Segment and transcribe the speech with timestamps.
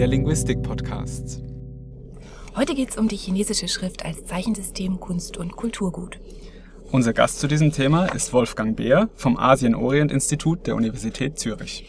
[0.00, 1.42] der Linguistik-Podcast.
[2.56, 6.18] Heute geht es um die chinesische Schrift als Zeichensystem, Kunst und Kulturgut.
[6.90, 11.84] Unser Gast zu diesem Thema ist Wolfgang Beer vom Asien-Orient-Institut der Universität Zürich.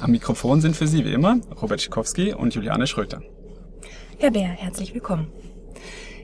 [0.00, 3.20] Am Mikrofon sind für Sie wie immer Robert Schikowski und Juliane Schröter.
[4.16, 5.30] Herr Beer, herzlich willkommen.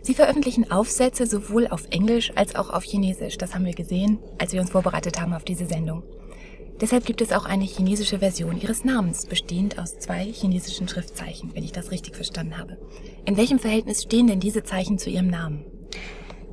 [0.01, 3.37] Sie veröffentlichen Aufsätze sowohl auf Englisch als auch auf Chinesisch.
[3.37, 6.05] Das haben wir gesehen, als wir uns vorbereitet haben auf diese Sendung.
[6.81, 11.65] Deshalb gibt es auch eine chinesische Version ihres Namens, bestehend aus zwei chinesischen Schriftzeichen, wenn
[11.65, 12.77] ich das richtig verstanden habe.
[13.25, 15.65] In welchem Verhältnis stehen denn diese Zeichen zu Ihrem Namen?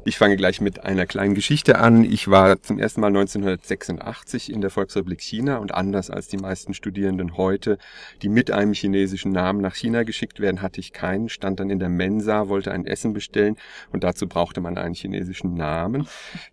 [0.06, 2.04] Ich fange gleich mit einer kleinen Geschichte an.
[2.04, 6.74] Ich war zum ersten Mal 1986 in der Volksrepublik China und anders als die meisten
[6.74, 7.78] Studierenden heute,
[8.22, 11.80] die mit einem chinesischen Namen nach China geschickt werden, hatte ich keinen, stand dann in
[11.80, 13.56] der Mensa, wollte ein Essen bestellen
[13.94, 16.06] und dazu brauchte man einen chinesischen Namen.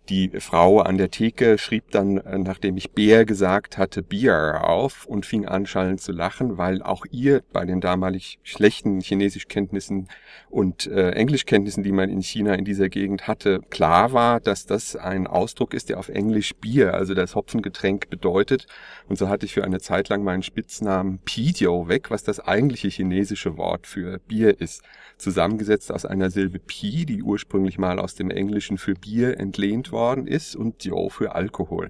[0.07, 5.05] Die Frau an der Theke schrieb dann, äh, nachdem ich Bär gesagt hatte, Bier auf
[5.05, 10.07] und fing an schallend zu lachen, weil auch ihr bei den damalig schlechten Chinesischkenntnissen
[10.49, 14.65] und äh, Englischkenntnissen, die man in China in dieser Gegend hatte, hatte, klar war, dass
[14.65, 18.67] das ein Ausdruck ist, der auf Englisch Bier, also das Hopfengetränk bedeutet.
[19.07, 22.89] Und so hatte ich für eine Zeit lang meinen Spitznamen Pidio weg, was das eigentliche
[22.89, 24.83] chinesische Wort für Bier ist.
[25.17, 30.27] Zusammengesetzt aus einer Silbe Pi, die ursprünglich mal aus dem Englischen für Bier entlehnt worden
[30.27, 31.89] ist, und Dio für Alkohol.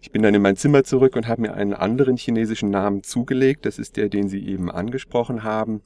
[0.00, 3.66] Ich bin dann in mein Zimmer zurück und habe mir einen anderen chinesischen Namen zugelegt.
[3.66, 5.82] Das ist der, den Sie eben angesprochen haben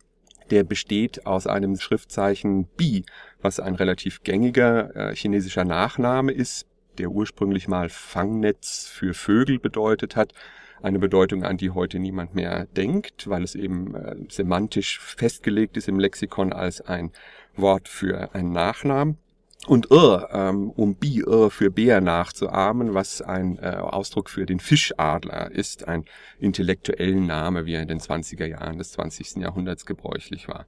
[0.51, 3.05] der besteht aus einem Schriftzeichen Bi,
[3.41, 6.67] was ein relativ gängiger äh, chinesischer Nachname ist,
[6.99, 10.33] der ursprünglich mal Fangnetz für Vögel bedeutet hat.
[10.83, 15.89] Eine Bedeutung, an die heute niemand mehr denkt, weil es eben äh, semantisch festgelegt ist
[15.89, 17.13] im Lexikon als ein
[17.57, 19.19] Wort für einen Nachnamen
[19.67, 25.51] und Ir, ähm, um Bi-Ir für Bär nachzuahmen, was ein äh, Ausdruck für den Fischadler
[25.51, 26.05] ist, ein
[26.39, 29.37] intellektuellen Name, wie er in den 20er Jahren des 20.
[29.37, 30.67] Jahrhunderts gebräuchlich war.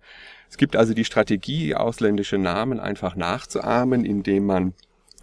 [0.51, 4.75] Es gibt also die Strategie, ausländische Namen einfach nachzuahmen, indem man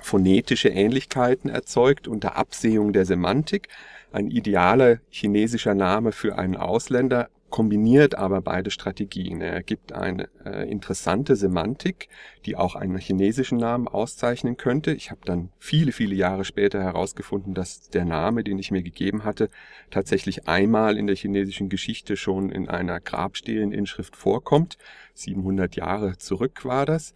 [0.02, 3.68] phonetische Ähnlichkeiten erzeugt unter Absehung der Semantik.
[4.12, 9.42] Ein idealer chinesischer Name für einen Ausländer kombiniert aber beide Strategien.
[9.42, 12.10] Er gibt eine äh, interessante Semantik,
[12.46, 14.92] die auch einen chinesischen Namen auszeichnen könnte.
[14.92, 19.24] Ich habe dann viele, viele Jahre später herausgefunden, dass der Name, den ich mir gegeben
[19.24, 19.50] hatte,
[19.90, 24.78] tatsächlich einmal in der chinesischen Geschichte schon in einer Grabsteheninschrift vorkommt.
[25.14, 27.14] 700 Jahre zurück war das.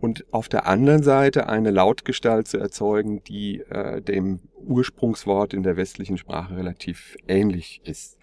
[0.00, 5.76] Und auf der anderen Seite eine Lautgestalt zu erzeugen, die äh, dem Ursprungswort in der
[5.76, 8.16] westlichen Sprache relativ ähnlich ist.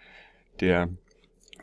[0.61, 0.89] Der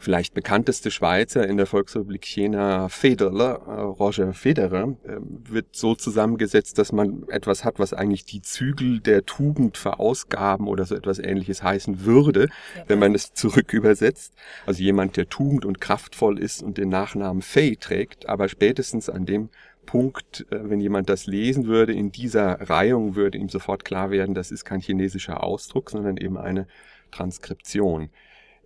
[0.03, 6.79] vielleicht bekannteste Schweizer in der Volksrepublik China, Federer, äh, Roger Federer, äh, wird so zusammengesetzt,
[6.79, 11.63] dass man etwas hat, was eigentlich die Zügel der Tugend verausgaben oder so etwas ähnliches
[11.63, 12.49] heißen würde,
[12.89, 14.35] wenn man es zurück übersetzt.
[14.67, 19.25] Also jemand, der tugend und kraftvoll ist und den Nachnamen Fei trägt, aber spätestens an
[19.25, 19.51] dem
[19.87, 24.35] Punkt, äh, wenn jemand das lesen würde, in dieser Reihung würde ihm sofort klar werden,
[24.35, 26.67] das ist kein chinesischer Ausdruck, sondern eben eine
[27.13, 28.11] Transkription.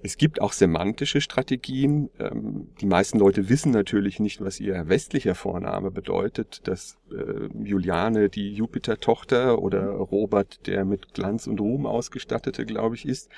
[0.07, 2.11] Es gibt auch semantische Strategien.
[2.21, 8.29] Ähm, die meisten Leute wissen natürlich nicht, was ihr westlicher Vorname bedeutet, dass äh, Juliane
[8.29, 13.33] die Jupiter-Tochter oder Robert der mit Glanz und Ruhm ausgestattete, glaube ich, ist.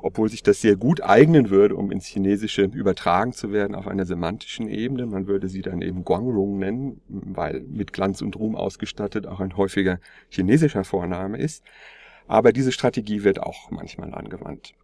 [0.00, 4.06] Obwohl sich das sehr gut eignen würde, um ins Chinesische übertragen zu werden auf einer
[4.06, 5.06] semantischen Ebene.
[5.06, 9.56] Man würde sie dann eben Guangrong nennen, weil mit Glanz und Ruhm ausgestattet auch ein
[9.56, 11.64] häufiger chinesischer Vorname ist.
[12.28, 14.74] Aber diese Strategie wird auch manchmal angewandt.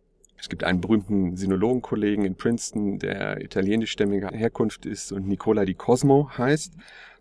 [0.40, 6.30] Es gibt einen berühmten Sinologenkollegen in Princeton, der italienischstämmiger Herkunft ist und Nicola di Cosmo
[6.36, 6.74] heißt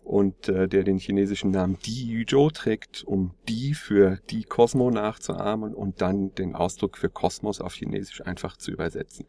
[0.04, 5.74] und äh, der den chinesischen Namen Di Yuzhou trägt, um Di für Di Cosmo nachzuahmen
[5.74, 9.26] und dann den Ausdruck für Kosmos auf Chinesisch einfach zu übersetzen.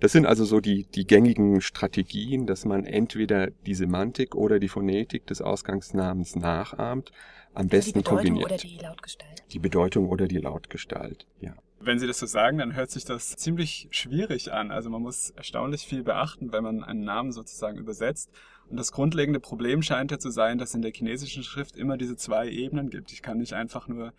[0.00, 4.68] Das sind also so die, die gängigen Strategien, dass man entweder die Semantik oder die
[4.68, 7.10] Phonetik des Ausgangsnamens nachahmt,
[7.54, 8.46] am also besten die Bedeutung kombiniert.
[8.46, 9.42] Oder die Lautgestalt.
[9.52, 11.54] Die Bedeutung oder die Lautgestalt, ja.
[11.80, 14.72] Wenn Sie das so sagen, dann hört sich das ziemlich schwierig an.
[14.72, 18.30] Also man muss erstaunlich viel beachten, wenn man einen Namen sozusagen übersetzt.
[18.68, 22.16] Und das grundlegende Problem scheint ja zu sein, dass in der chinesischen Schrift immer diese
[22.16, 23.12] zwei Ebenen gibt.
[23.12, 24.12] Ich kann nicht einfach nur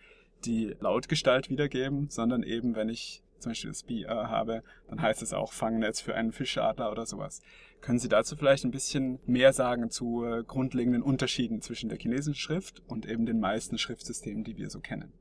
[0.46, 5.32] die Lautgestalt wiedergeben, sondern eben, wenn ich zum Beispiel das Bi habe, dann heißt es
[5.32, 7.40] auch Fangnetz für einen Fischadler oder sowas.
[7.80, 12.38] Können Sie dazu vielleicht ein bisschen mehr sagen zu äh, grundlegenden Unterschieden zwischen der chinesischen
[12.38, 15.12] Schrift und eben den meisten Schriftsystemen, die wir so kennen?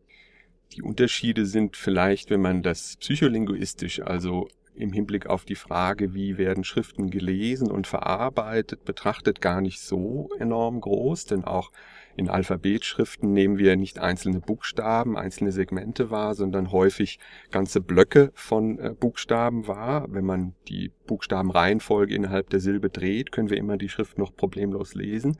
[0.73, 6.37] Die Unterschiede sind vielleicht, wenn man das psycholinguistisch, also im Hinblick auf die Frage, wie
[6.37, 11.71] werden Schriften gelesen und verarbeitet, betrachtet, gar nicht so enorm groß, denn auch
[12.15, 17.17] in Alphabetschriften nehmen wir nicht einzelne Buchstaben, einzelne Segmente wahr, sondern häufig
[17.49, 20.05] ganze Blöcke von äh, Buchstaben wahr.
[20.09, 24.95] Wenn man die Buchstabenreihenfolge innerhalb der Silbe dreht, können wir immer die Schrift noch problemlos
[24.95, 25.37] lesen.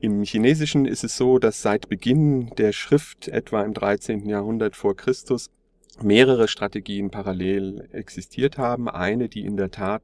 [0.00, 4.26] Im Chinesischen ist es so, dass seit Beginn der Schrift, etwa im 13.
[4.26, 5.50] Jahrhundert vor Christus,
[6.00, 8.88] mehrere Strategien parallel existiert haben.
[8.88, 10.02] Eine, die in der Tat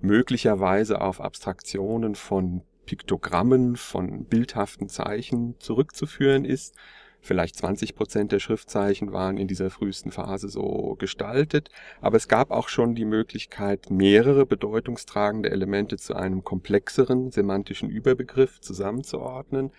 [0.00, 6.74] möglicherweise auf Abstraktionen von Piktogrammen, von bildhaften Zeichen zurückzuführen ist.
[7.20, 12.52] Vielleicht 20 Prozent der Schriftzeichen waren in dieser frühesten Phase so gestaltet, aber es gab
[12.52, 19.72] auch schon die Möglichkeit, mehrere bedeutungstragende Elemente zu einem komplexeren semantischen Überbegriff zusammenzuordnen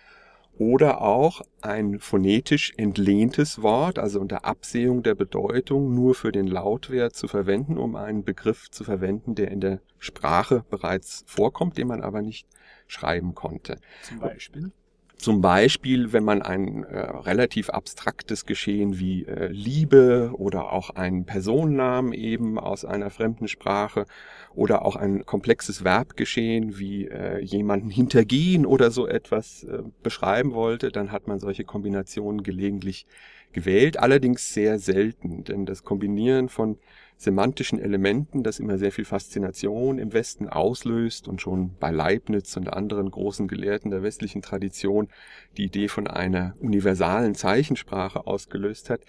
[0.58, 7.14] oder auch ein phonetisch entlehntes Wort, also unter Absehung der Bedeutung nur für den Lautwert
[7.14, 12.02] zu verwenden, um einen Begriff zu verwenden, der in der Sprache bereits vorkommt, den man
[12.02, 12.46] aber nicht
[12.86, 13.78] schreiben konnte.
[14.02, 14.72] Zum Beispiel?
[15.18, 21.24] Zum Beispiel, wenn man ein äh, relativ abstraktes Geschehen wie äh, Liebe oder auch einen
[21.24, 24.06] Personennamen eben aus einer fremden Sprache
[24.54, 30.92] oder auch ein komplexes Verbgeschehen wie äh, jemanden hintergehen oder so etwas äh, beschreiben wollte,
[30.92, 33.04] dann hat man solche Kombinationen gelegentlich
[33.52, 36.78] gewählt, allerdings sehr selten, denn das Kombinieren von
[37.18, 42.72] semantischen Elementen, das immer sehr viel Faszination im Westen auslöst und schon bei Leibniz und
[42.72, 45.08] anderen großen Gelehrten der westlichen Tradition
[45.56, 49.00] die Idee von einer universalen Zeichensprache ausgelöst hat.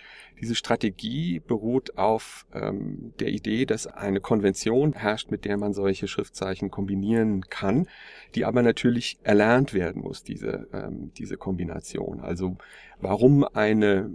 [0.41, 6.07] Diese Strategie beruht auf ähm, der Idee, dass eine Konvention herrscht, mit der man solche
[6.07, 7.87] Schriftzeichen kombinieren kann,
[8.33, 12.21] die aber natürlich erlernt werden muss, diese, ähm, diese Kombination.
[12.21, 12.57] Also
[12.99, 14.09] warum eine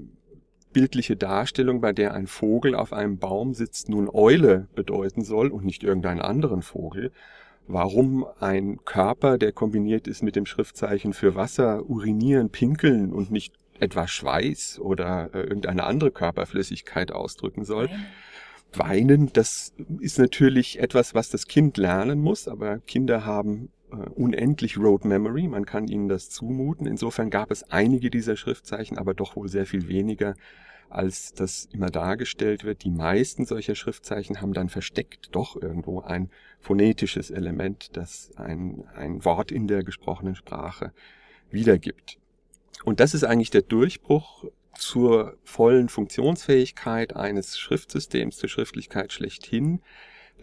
[0.75, 5.65] bildliche Darstellung, bei der ein Vogel auf einem Baum sitzt, nun Eule bedeuten soll und
[5.65, 7.13] nicht irgendeinen anderen Vogel,
[7.67, 13.55] warum ein Körper, der kombiniert ist mit dem Schriftzeichen für Wasser, urinieren, pinkeln und nicht
[13.81, 17.89] etwa Schweiß oder äh, irgendeine andere Körperflüssigkeit ausdrücken soll.
[18.73, 23.71] Weinen, das ist natürlich etwas, was das Kind lernen muss, aber Kinder haben
[24.15, 26.87] unendlich Road Memory, man kann ihnen das zumuten.
[26.87, 30.35] Insofern gab es einige dieser Schriftzeichen, aber doch wohl sehr viel weniger,
[30.89, 32.85] als das immer dargestellt wird.
[32.85, 36.31] Die meisten solcher Schriftzeichen haben dann versteckt doch irgendwo ein
[36.61, 40.93] phonetisches Element, das ein, ein Wort in der gesprochenen Sprache
[41.51, 42.19] wiedergibt.
[42.85, 44.45] Und das ist eigentlich der Durchbruch
[44.77, 49.81] zur vollen Funktionsfähigkeit eines Schriftsystems, zur Schriftlichkeit schlechthin,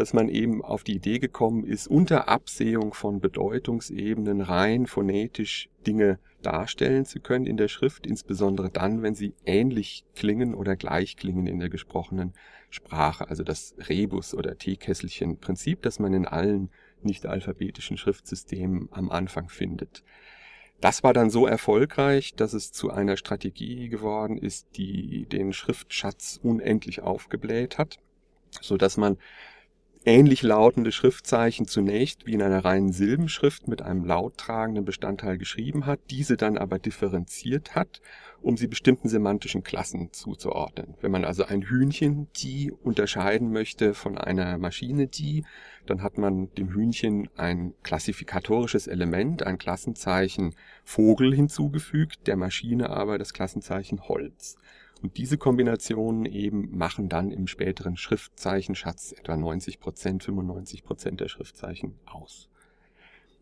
[0.02, 6.18] dass man eben auf die Idee gekommen ist, unter Absehung von Bedeutungsebenen rein phonetisch Dinge
[6.42, 11.46] darstellen zu können in der Schrift, insbesondere dann, wenn sie ähnlich klingen oder gleich klingen
[11.46, 12.34] in der gesprochenen
[12.72, 13.30] Sprache.
[13.30, 16.72] Also das Rebus- oder Teekesselchen-Prinzip, das man in allen
[17.04, 20.04] nicht alphabetischen Schriftsystemen am Anfang findet.
[20.80, 26.40] Das war dann so erfolgreich, dass es zu einer Strategie geworden ist, die den Schriftschatz
[26.42, 28.00] unendlich aufgebläht hat,
[28.62, 29.18] so dass man
[30.06, 36.00] ähnlich lautende Schriftzeichen zunächst wie in einer reinen Silbenschrift mit einem lauttragenden Bestandteil geschrieben hat,
[36.10, 38.02] diese dann aber differenziert hat,
[38.42, 40.96] um sie bestimmten semantischen Klassen zuzuordnen.
[41.02, 45.46] Wenn man also ein Hühnchen die unterscheiden möchte von einer Maschine die,
[45.86, 53.20] dann hat man dem Hühnchen ein klassifikatorisches Element, ein Klassenzeichen Vogel hinzugefügt, der Maschine aber
[53.20, 54.58] das Klassenzeichen Holz.
[55.02, 61.28] Und diese Kombinationen eben machen dann im späteren Schriftzeichenschatz etwa 90 Prozent, 95 Prozent der
[61.28, 62.50] Schriftzeichen aus.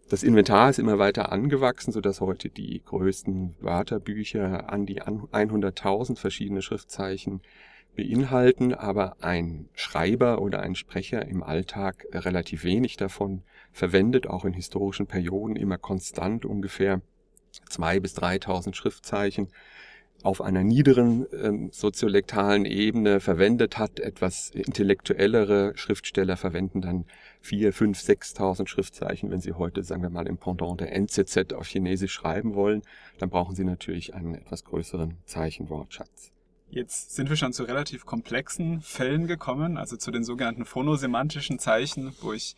[0.10, 6.64] Das Inventar ist immer weiter angewachsen, sodass heute die größten Wörterbücher an die 100.000 verschiedene
[6.64, 7.42] Schriftzeichen
[7.96, 14.54] beinhalten, aber ein Schreiber oder ein Sprecher im Alltag relativ wenig davon verwendet, auch in
[14.54, 17.02] historischen Perioden immer konstant ungefähr
[17.70, 19.50] zwei bis 3.000 Schriftzeichen
[20.24, 24.00] auf einer niederen ähm, soziolektalen Ebene verwendet hat.
[24.00, 27.06] Etwas intellektuellere Schriftsteller verwenden dann
[27.42, 29.32] vier, fünf, sechstausend Schriftzeichen.
[29.32, 32.82] Wenn sie heute, sagen wir mal, im Pendant der NZZ auf Chinesisch schreiben wollen,
[33.18, 36.32] dann brauchen sie natürlich einen etwas größeren Zeichenwortschatz.
[36.72, 42.14] Jetzt sind wir schon zu relativ komplexen Fällen gekommen, also zu den sogenannten phonosemantischen Zeichen,
[42.22, 42.56] wo ich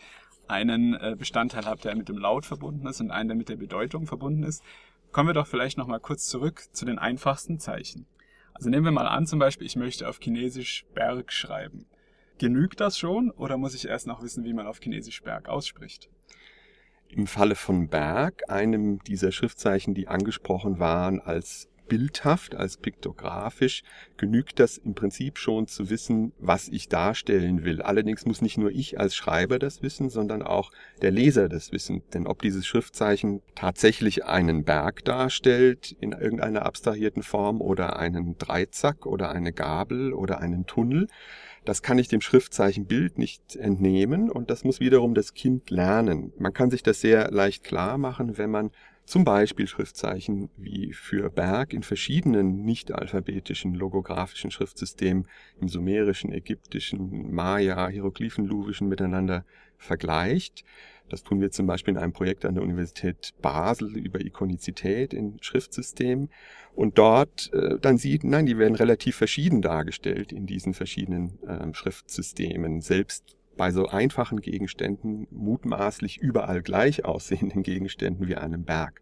[0.48, 3.56] einen äh, Bestandteil habe, der mit dem Laut verbunden ist und einen, der mit der
[3.56, 4.64] Bedeutung verbunden ist.
[5.12, 8.06] Kommen wir doch vielleicht nochmal kurz zurück zu den einfachsten Zeichen.
[8.54, 11.86] Also nehmen wir mal an, zum Beispiel, ich möchte auf Chinesisch Berg schreiben.
[12.38, 16.10] Genügt das schon oder muss ich erst noch wissen, wie man auf Chinesisch Berg ausspricht?
[17.10, 23.84] Im Falle von Berg, einem dieser Schriftzeichen, die angesprochen waren als bildhaft, als piktografisch,
[24.16, 27.82] genügt das im Prinzip schon zu wissen, was ich darstellen will.
[27.82, 30.72] Allerdings muss nicht nur ich als Schreiber das wissen, sondern auch
[31.02, 32.02] der Leser das wissen.
[32.14, 39.06] Denn ob dieses Schriftzeichen tatsächlich einen Berg darstellt in irgendeiner abstrahierten Form oder einen Dreizack
[39.06, 41.08] oder eine Gabel oder einen Tunnel,
[41.66, 46.32] das kann ich dem Schriftzeichenbild nicht entnehmen und das muss wiederum das Kind lernen.
[46.40, 48.72] Man kann sich das sehr leicht klar machen, wenn man
[49.12, 55.28] zum Beispiel Schriftzeichen wie für Berg in verschiedenen nicht alphabetischen logografischen Schriftsystemen
[55.60, 59.44] im sumerischen, ägyptischen, Maya, hieroglyphenluvischen miteinander
[59.78, 60.64] vergleicht.
[61.10, 65.40] Das tun wir zum Beispiel in einem Projekt an der Universität Basel über Ikonizität in
[65.42, 66.30] Schriftsystemen.
[66.74, 71.74] Und dort äh, dann sieht, nein, die werden relativ verschieden dargestellt in diesen verschiedenen äh,
[71.74, 72.80] Schriftsystemen.
[72.80, 79.02] Selbst bei so einfachen Gegenständen, mutmaßlich überall gleich aussehenden Gegenständen wie einem Berg.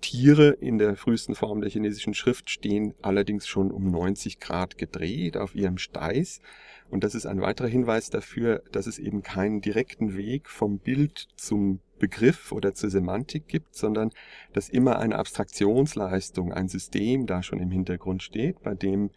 [0.00, 5.36] Tiere in der frühesten Form der chinesischen Schrift stehen allerdings schon um 90 Grad gedreht
[5.36, 6.40] auf ihrem Steiß.
[6.88, 11.28] Und das ist ein weiterer Hinweis dafür, dass es eben keinen direkten Weg vom Bild
[11.36, 14.10] zum Begriff oder zur Semantik gibt, sondern
[14.52, 19.10] dass immer eine Abstraktionsleistung, ein System da schon im Hintergrund steht, bei dem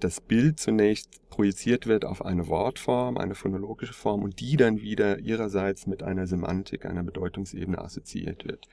[0.00, 5.18] das Bild zunächst projiziert wird auf eine Wortform, eine phonologische Form und die dann wieder
[5.18, 8.68] ihrerseits mit einer Semantik, einer Bedeutungsebene assoziiert wird.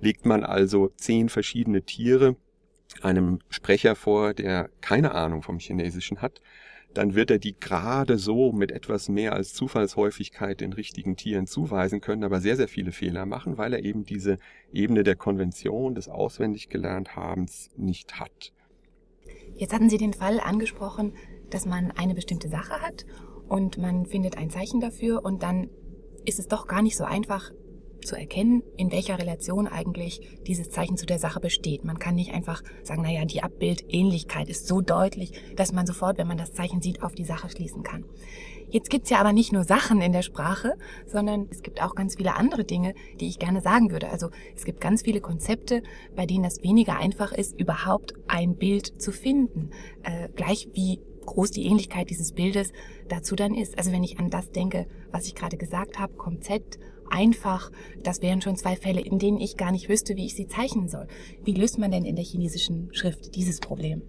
[0.00, 2.36] Legt man also zehn verschiedene Tiere
[3.02, 6.40] einem Sprecher vor, der keine Ahnung vom Chinesischen hat,
[6.92, 12.00] dann wird er die gerade so mit etwas mehr als Zufallshäufigkeit den richtigen Tieren zuweisen
[12.00, 14.38] können, aber sehr, sehr viele Fehler machen, weil er eben diese
[14.72, 18.52] Ebene der Konvention, des auswendig gelernt Habens nicht hat.
[19.56, 21.14] Jetzt hatten Sie den Fall angesprochen,
[21.50, 23.06] dass man eine bestimmte Sache hat
[23.48, 25.70] und man findet ein Zeichen dafür und dann
[26.24, 27.52] ist es doch gar nicht so einfach,
[28.04, 31.84] zu erkennen, in welcher Relation eigentlich dieses Zeichen zu der Sache besteht.
[31.84, 36.28] Man kann nicht einfach sagen, naja, die Abbildähnlichkeit ist so deutlich, dass man sofort, wenn
[36.28, 38.04] man das Zeichen sieht, auf die Sache schließen kann.
[38.68, 40.74] Jetzt gibt's ja aber nicht nur Sachen in der Sprache,
[41.06, 44.08] sondern es gibt auch ganz viele andere Dinge, die ich gerne sagen würde.
[44.08, 45.82] Also es gibt ganz viele Konzepte,
[46.16, 49.70] bei denen es weniger einfach ist, überhaupt ein Bild zu finden.
[50.02, 52.72] Äh, gleich wie groß die Ähnlichkeit dieses Bildes
[53.08, 53.78] dazu dann ist.
[53.78, 56.78] Also wenn ich an das denke, was ich gerade gesagt habe, Konzept
[57.10, 57.70] einfach.
[58.02, 60.88] Das wären schon zwei Fälle, in denen ich gar nicht wüsste, wie ich sie zeichnen
[60.88, 61.06] soll.
[61.44, 64.02] Wie löst man denn in der chinesischen Schrift dieses Problem?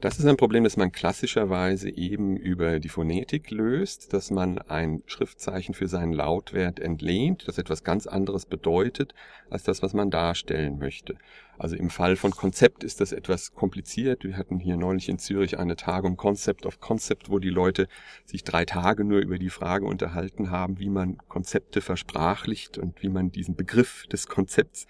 [0.00, 5.02] Das ist ein Problem, das man klassischerweise eben über die Phonetik löst, dass man ein
[5.06, 9.14] Schriftzeichen für seinen Lautwert entlehnt, das etwas ganz anderes bedeutet
[9.48, 11.16] als das, was man darstellen möchte.
[11.56, 14.24] Also im Fall von Konzept ist das etwas kompliziert.
[14.24, 17.86] Wir hatten hier neulich in Zürich eine Tagung Concept of Concept, wo die Leute
[18.24, 23.08] sich drei Tage nur über die Frage unterhalten haben, wie man Konzepte versprachlicht und wie
[23.08, 24.86] man diesen Begriff des Konzepts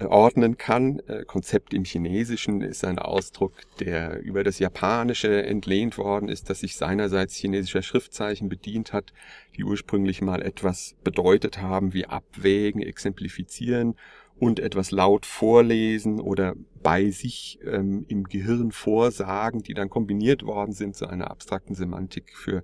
[0.00, 1.00] einordnen kann.
[1.06, 6.60] Äh, Konzept im Chinesischen ist ein Ausdruck, der über das Japanische entlehnt worden ist, das
[6.60, 9.12] sich seinerseits chinesischer Schriftzeichen bedient hat,
[9.56, 13.96] die ursprünglich mal etwas bedeutet haben wie abwägen, exemplifizieren
[14.38, 20.72] und etwas laut vorlesen oder bei sich ähm, im Gehirn vorsagen, die dann kombiniert worden
[20.72, 22.62] sind zu einer abstrakten Semantik für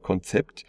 [0.00, 0.64] Konzept.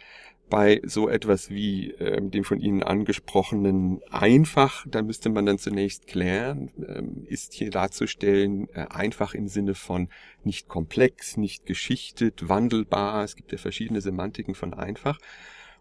[0.50, 6.06] Bei so etwas wie ähm, dem von Ihnen angesprochenen einfach, da müsste man dann zunächst
[6.06, 10.08] klären, ähm, ist hier darzustellen äh, einfach im Sinne von
[10.44, 13.24] nicht komplex, nicht geschichtet, wandelbar.
[13.24, 15.18] Es gibt ja verschiedene Semantiken von einfach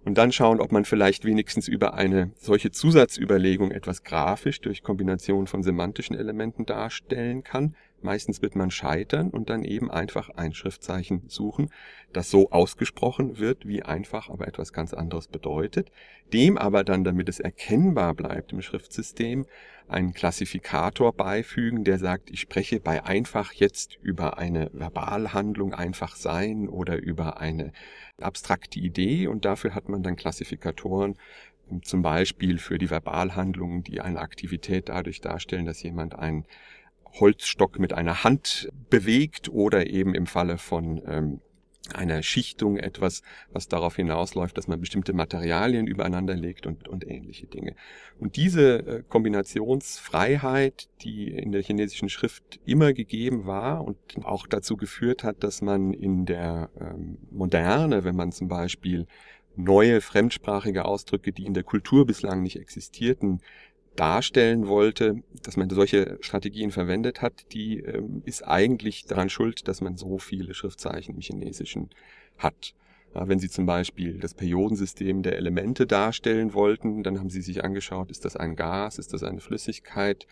[0.05, 5.47] und dann schauen, ob man vielleicht wenigstens über eine solche Zusatzüberlegung etwas grafisch durch Kombination
[5.47, 7.75] von semantischen Elementen darstellen kann.
[8.01, 11.69] Meistens wird man scheitern und dann eben einfach ein Schriftzeichen suchen,
[12.13, 15.91] das so ausgesprochen wird, wie einfach aber etwas ganz anderes bedeutet,
[16.33, 19.45] dem aber dann, damit es erkennbar bleibt im Schriftsystem,
[19.87, 26.69] einen Klassifikator beifügen, der sagt, ich spreche bei einfach jetzt über eine Verbalhandlung einfach sein
[26.69, 27.71] oder über eine
[28.21, 31.15] abstrakte Idee und dafür hat man dann Klassifikatoren,
[31.83, 36.45] zum Beispiel für die Verbalhandlungen, die eine Aktivität dadurch darstellen, dass jemand einen
[37.19, 41.41] Holzstock mit einer Hand bewegt oder eben im Falle von ähm,
[41.93, 47.47] einer Schichtung etwas, was darauf hinausläuft, dass man bestimmte Materialien übereinander legt und, und ähnliche
[47.47, 47.75] Dinge.
[48.19, 54.77] Und diese äh, Kombinationsfreiheit, die in der chinesischen Schrift immer gegeben war und auch dazu
[54.77, 59.07] geführt hat, dass man in der ähm, Moderne, wenn man zum Beispiel
[59.55, 63.41] neue fremdsprachige Ausdrücke, die in der Kultur bislang nicht existierten,
[63.99, 69.81] darstellen wollte, dass man solche Strategien verwendet hat, die ähm, ist eigentlich daran schuld, dass
[69.81, 71.89] man so viele Schriftzeichen im Chinesischen
[72.37, 72.73] hat.
[73.13, 78.11] Wenn Sie zum Beispiel das Periodensystem der Elemente darstellen wollten, dann haben Sie sich angeschaut,
[78.11, 80.27] ist das ein Gas, ist das eine Flüssigkeit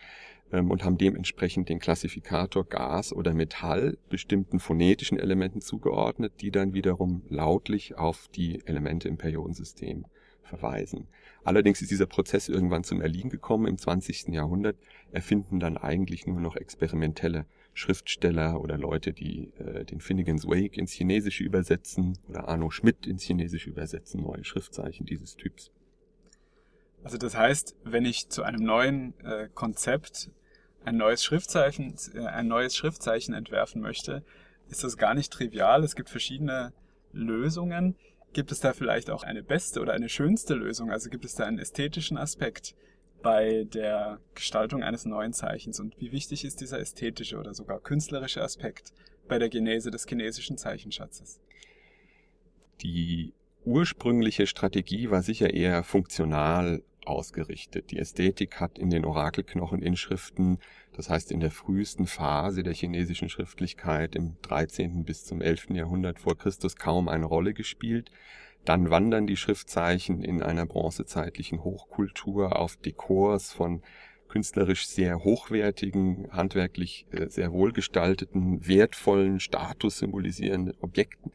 [0.52, 6.72] ähm, und haben dementsprechend den Klassifikator Gas oder Metall bestimmten phonetischen Elementen zugeordnet, die dann
[6.72, 10.04] wiederum lautlich auf die Elemente im Periodensystem
[10.48, 11.06] verweisen.
[11.44, 13.66] Allerdings ist dieser Prozess irgendwann zum Erliegen gekommen.
[13.66, 14.28] Im 20.
[14.28, 14.76] Jahrhundert
[15.12, 20.92] erfinden dann eigentlich nur noch experimentelle Schriftsteller oder Leute, die äh, den Finnegans Wake ins
[20.92, 25.70] Chinesische übersetzen oder Arno Schmidt ins Chinesische übersetzen, neue Schriftzeichen dieses Typs.
[27.04, 30.30] Also das heißt, wenn ich zu einem neuen äh, Konzept
[30.84, 34.24] ein neues Schriftzeichen, äh, ein neues Schriftzeichen entwerfen möchte,
[34.68, 35.84] ist das gar nicht trivial.
[35.84, 36.72] Es gibt verschiedene
[37.12, 37.96] Lösungen.
[38.32, 40.90] Gibt es da vielleicht auch eine beste oder eine schönste Lösung?
[40.90, 42.74] Also gibt es da einen ästhetischen Aspekt
[43.22, 45.80] bei der Gestaltung eines neuen Zeichens?
[45.80, 48.92] Und wie wichtig ist dieser ästhetische oder sogar künstlerische Aspekt
[49.28, 51.40] bei der Genese des chinesischen Zeichenschatzes?
[52.82, 53.32] Die
[53.64, 57.90] ursprüngliche Strategie war sicher eher funktional ausgerichtet.
[57.90, 60.58] Die Ästhetik hat in den Orakelknocheninschriften,
[60.92, 65.04] das heißt in der frühesten Phase der chinesischen Schriftlichkeit im 13.
[65.04, 65.70] bis zum 11.
[65.70, 68.10] Jahrhundert vor Christus kaum eine Rolle gespielt.
[68.64, 73.82] Dann wandern die Schriftzeichen in einer bronzezeitlichen Hochkultur auf Dekors von
[74.28, 81.32] künstlerisch sehr hochwertigen, handwerklich äh, sehr wohlgestalteten, wertvollen, Status symbolisierenden Objekten.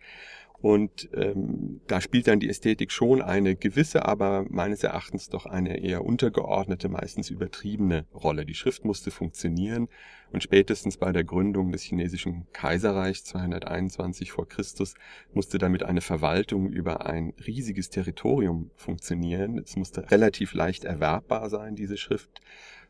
[0.63, 5.83] Und ähm, da spielt dann die Ästhetik schon eine gewisse, aber meines Erachtens doch eine
[5.83, 8.45] eher untergeordnete, meistens übertriebene Rolle.
[8.45, 9.89] Die Schrift musste funktionieren
[10.31, 14.93] und spätestens bei der Gründung des chinesischen Kaiserreichs 221 vor Christus
[15.33, 19.57] musste damit eine Verwaltung über ein riesiges Territorium funktionieren.
[19.57, 22.39] Es musste relativ leicht erwerbbar sein, diese Schrift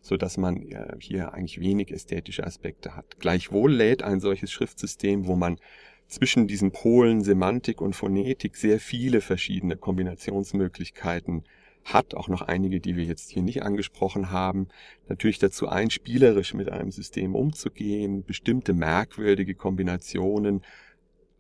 [0.05, 0.65] so dass man
[0.99, 3.19] hier eigentlich wenig ästhetische Aspekte hat.
[3.19, 5.57] Gleichwohl lädt ein solches Schriftsystem, wo man
[6.13, 11.43] zwischen diesen Polen Semantik und Phonetik sehr viele verschiedene Kombinationsmöglichkeiten
[11.85, 14.67] hat, auch noch einige, die wir jetzt hier nicht angesprochen haben.
[15.09, 20.61] Natürlich dazu ein, spielerisch mit einem System umzugehen, bestimmte merkwürdige Kombinationen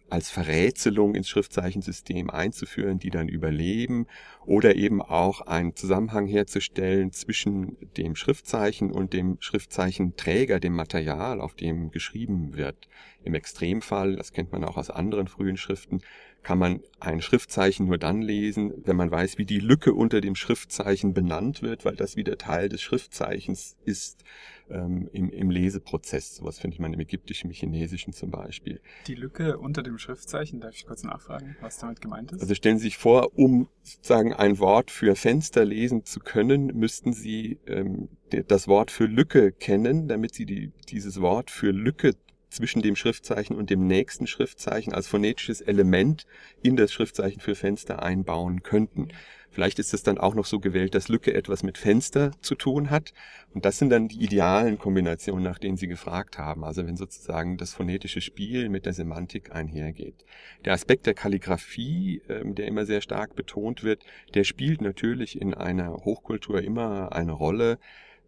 [0.09, 4.07] als Verrätselung ins Schriftzeichensystem einzuführen, die dann überleben
[4.45, 11.55] oder eben auch einen Zusammenhang herzustellen zwischen dem Schriftzeichen und dem Schriftzeichenträger, dem Material, auf
[11.55, 12.87] dem geschrieben wird.
[13.23, 16.01] Im Extremfall, das kennt man auch aus anderen frühen Schriften,
[16.43, 20.35] kann man ein Schriftzeichen nur dann lesen, wenn man weiß, wie die Lücke unter dem
[20.35, 24.23] Schriftzeichen benannt wird, weil das wieder Teil des Schriftzeichens ist
[24.69, 26.35] ähm, im, im Leseprozess.
[26.35, 28.81] Sowas findet man im Ägyptischen, im Chinesischen zum Beispiel.
[29.07, 32.41] Die Lücke unter dem Schriftzeichen, darf ich kurz nachfragen, was damit gemeint ist?
[32.41, 37.13] Also stellen Sie sich vor, um sozusagen ein Wort für Fenster lesen zu können, müssten
[37.13, 38.09] Sie ähm,
[38.47, 42.15] das Wort für Lücke kennen, damit Sie die, dieses Wort für Lücke
[42.53, 46.25] zwischen dem Schriftzeichen und dem nächsten Schriftzeichen als phonetisches Element
[46.61, 49.09] in das Schriftzeichen für Fenster einbauen könnten.
[49.53, 52.89] Vielleicht ist es dann auch noch so gewählt, dass Lücke etwas mit Fenster zu tun
[52.89, 53.13] hat.
[53.53, 56.63] Und das sind dann die idealen Kombinationen, nach denen Sie gefragt haben.
[56.63, 60.25] Also wenn sozusagen das phonetische Spiel mit der Semantik einhergeht.
[60.65, 65.53] Der Aspekt der Kalligraphie, ähm, der immer sehr stark betont wird, der spielt natürlich in
[65.53, 67.77] einer Hochkultur immer eine Rolle.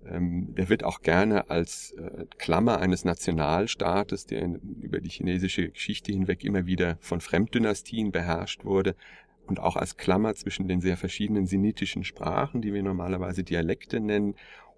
[0.09, 4.47] Ähm, der wird auch gerne als äh, Klammer eines Nationalstaates, der
[4.81, 8.95] über die chinesische Geschichte hinweg immer wieder von Fremddynastien beherrscht wurde,
[9.47, 14.35] und auch als Klammer zwischen den sehr verschiedenen sinitischen Sprachen, die wir normalerweise Dialekte nennen,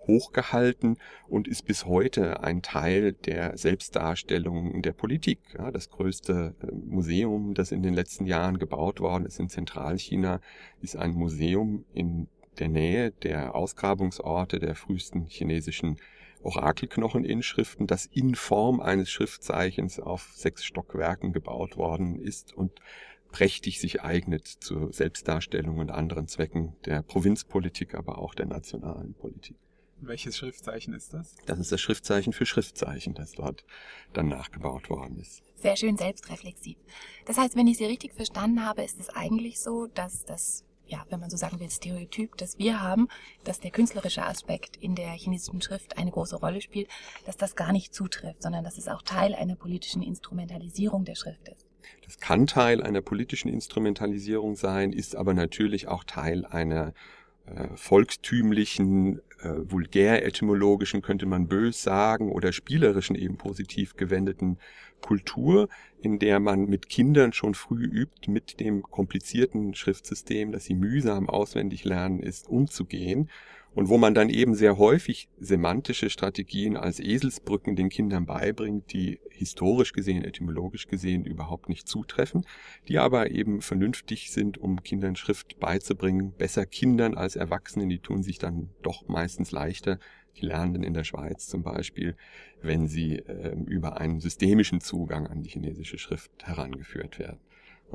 [0.08, 5.40] hochgehalten und ist bis heute ein Teil der Selbstdarstellung der Politik.
[5.58, 10.40] Ja, das größte äh, Museum, das in den letzten Jahren gebaut worden ist in Zentralchina,
[10.82, 12.28] ist ein Museum in
[12.60, 15.98] der Nähe der Ausgrabungsorte der frühesten chinesischen
[16.42, 22.80] Orakelknocheninschriften, das in Form eines Schriftzeichens auf sechs Stockwerken gebaut worden ist und
[23.32, 29.58] prächtig sich eignet zur Selbstdarstellung und anderen Zwecken der Provinzpolitik, aber auch der nationalen Politik.
[30.00, 31.36] Welches Schriftzeichen ist das?
[31.48, 33.66] Das ist das Schriftzeichen für Schriftzeichen, das dort
[34.14, 35.42] dann nachgebaut worden ist.
[35.56, 36.78] Sehr schön selbstreflexiv.
[37.26, 41.06] Das heißt, wenn ich Sie richtig verstanden habe, ist es eigentlich so, dass das ja,
[41.10, 43.08] wenn man so sagen will, Stereotyp, das wir haben,
[43.44, 46.90] dass der künstlerische Aspekt in der chinesischen Schrift eine große Rolle spielt,
[47.26, 51.48] dass das gar nicht zutrifft, sondern dass es auch Teil einer politischen Instrumentalisierung der Schrift
[51.50, 51.66] ist.
[52.06, 56.94] Das kann Teil einer politischen Instrumentalisierung sein, ist aber natürlich auch Teil einer
[57.46, 64.58] äh, volkstümlichen, äh, vulgär-etymologischen, könnte man bös sagen, oder spielerischen, eben positiv gewendeten
[65.02, 65.70] Kultur,
[66.02, 71.30] in der man mit Kindern schon früh übt, mit dem komplizierten Schriftsystem, das sie mühsam
[71.30, 73.30] auswendig lernen ist, umzugehen.
[73.78, 79.20] Und wo man dann eben sehr häufig semantische Strategien als Eselsbrücken den Kindern beibringt, die
[79.30, 82.44] historisch gesehen, etymologisch gesehen überhaupt nicht zutreffen,
[82.88, 88.24] die aber eben vernünftig sind, um Kindern Schrift beizubringen, besser Kindern als Erwachsenen, die tun
[88.24, 90.00] sich dann doch meistens leichter,
[90.38, 92.16] die Lernenden in der Schweiz zum Beispiel,
[92.62, 97.40] wenn sie äh, über einen systemischen Zugang an die chinesische Schrift herangeführt werden.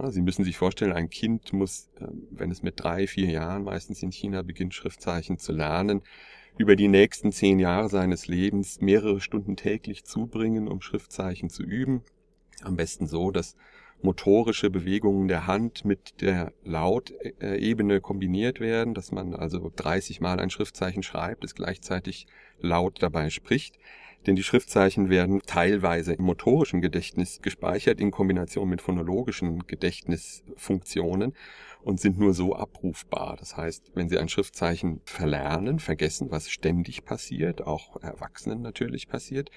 [0.09, 4.03] Sie müssen sich vorstellen, ein Kind muss, ähm, wenn es mit drei, vier Jahren meistens
[4.03, 6.03] in China beginnt, Schriftzeichen zu lernen,
[6.59, 12.03] über die nächsten zehn Jahre seines Lebens mehrere Stunden täglich zubringen, um Schriftzeichen zu üben.
[12.63, 13.57] Am besten so, dass
[14.03, 20.51] motorische Bewegungen der Hand mit der Lautebene kombiniert werden, dass man also 30 Mal ein
[20.51, 22.27] Schriftzeichen schreibt, es gleichzeitig
[22.61, 23.79] laut dabei spricht
[24.27, 31.35] denn die Schriftzeichen werden teilweise im motorischen Gedächtnis gespeichert in Kombination mit phonologischen Gedächtnisfunktionen
[31.83, 33.37] und sind nur so abrufbar.
[33.39, 39.51] Das heißt, wenn Sie ein Schriftzeichen verlernen, vergessen, was ständig passiert, auch Erwachsenen natürlich passiert,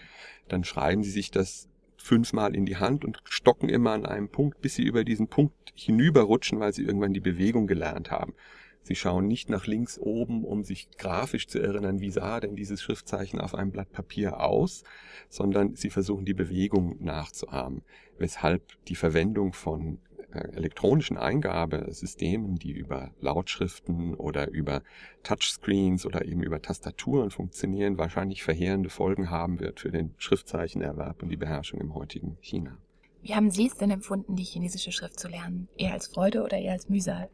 [0.47, 1.69] dann schreiben Sie sich das
[2.05, 5.73] fünfmal in die Hand und stocken immer an einem Punkt, bis Sie über diesen Punkt
[5.73, 8.35] hinüberrutschen, weil Sie irgendwann die Bewegung gelernt haben.
[8.83, 12.83] Sie schauen nicht nach links oben, um sich grafisch zu erinnern, wie sah denn dieses
[12.83, 14.83] Schriftzeichen auf einem Blatt Papier aus,
[15.27, 17.81] sondern sie versuchen die Bewegung nachzuahmen,
[18.19, 19.97] weshalb die Verwendung von
[20.35, 24.81] elektronischen Eingabesystemen, die über Lautschriften oder über
[25.23, 31.29] Touchscreens oder eben über Tastaturen funktionieren, wahrscheinlich verheerende Folgen haben wird für den Schriftzeichenerwerb und
[31.29, 32.77] die Beherrschung im heutigen China.
[33.21, 35.67] Wie haben Sie es denn empfunden, die chinesische Schrift zu lernen?
[35.77, 37.29] Eher als Freude oder eher als Mühsal?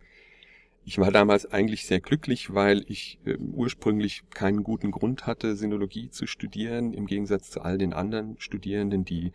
[0.83, 6.09] Ich war damals eigentlich sehr glücklich, weil ich äh, ursprünglich keinen guten Grund hatte, Sinologie
[6.09, 9.31] zu studieren, im Gegensatz zu all den anderen Studierenden, die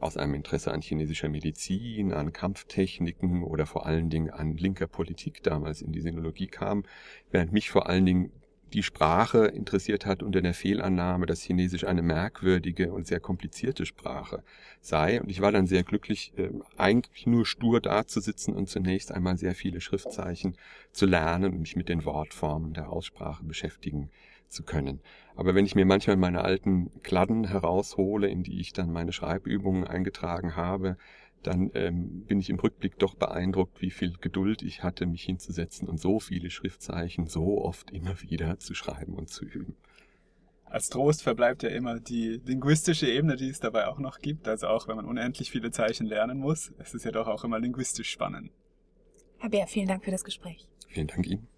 [0.00, 5.42] aus einem Interesse an chinesischer Medizin, an Kampftechniken oder vor allen Dingen an linker Politik
[5.42, 6.84] damals in die Sinologie kamen,
[7.30, 8.32] während mich vor allen Dingen
[8.72, 14.42] die Sprache interessiert hat unter der Fehlannahme, dass Chinesisch eine merkwürdige und sehr komplizierte Sprache
[14.80, 15.20] sei.
[15.20, 19.54] Und ich war dann sehr glücklich, äh, eigentlich nur stur dazusitzen und zunächst einmal sehr
[19.54, 20.56] viele Schriftzeichen
[20.92, 24.10] zu lernen und mich mit den Wortformen der Aussprache beschäftigen
[24.48, 25.00] zu können.
[25.36, 29.84] Aber wenn ich mir manchmal meine alten Kladden heraushole, in die ich dann meine Schreibübungen
[29.84, 30.96] eingetragen habe,
[31.42, 35.88] dann ähm, bin ich im Rückblick doch beeindruckt, wie viel Geduld ich hatte, mich hinzusetzen
[35.88, 39.76] und so viele Schriftzeichen so oft immer wieder zu schreiben und zu üben.
[40.64, 44.48] Als Trost verbleibt ja immer die linguistische Ebene, die es dabei auch noch gibt.
[44.48, 47.58] Also auch wenn man unendlich viele Zeichen lernen muss, es ist ja doch auch immer
[47.58, 48.50] linguistisch spannend.
[49.38, 50.68] Herr Bär, vielen Dank für das Gespräch.
[50.88, 51.48] Vielen Dank Ihnen.